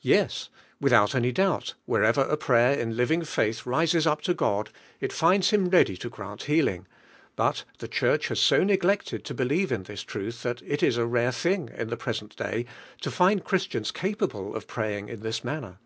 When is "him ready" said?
5.50-5.98